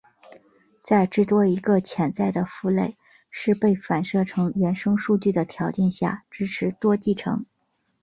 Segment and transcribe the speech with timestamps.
[0.83, 2.97] 在至多一个潜在的父类
[3.29, 7.45] 是被反射成原生数据的条件下支持多继承。